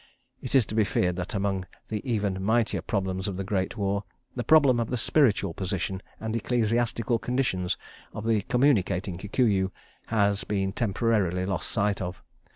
(It 0.41 0.55
is 0.55 0.65
to 0.65 0.73
be 0.73 0.83
feared 0.83 1.15
that 1.17 1.35
among 1.35 1.67
the 1.89 2.01
even 2.11 2.41
mightier 2.41 2.81
problems 2.81 3.27
of 3.27 3.37
the 3.37 3.43
Great 3.43 3.77
War, 3.77 4.03
the 4.35 4.43
problem 4.43 4.79
of 4.79 4.87
the 4.87 4.97
spiritual 4.97 5.53
position 5.53 6.01
and 6.19 6.35
ecclesiastical 6.35 7.19
condition 7.19 7.69
of 8.11 8.25
the 8.25 8.41
Communicating 8.41 9.19
Kikuyu 9.19 9.69
has 10.07 10.43
been 10.43 10.73
temporarily 10.73 11.45
lost 11.45 11.69
sight 11.69 12.01
of. 12.01 12.23